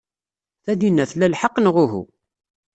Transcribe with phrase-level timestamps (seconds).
[0.63, 2.03] Tanina tla lḥeqq, neɣ uhu?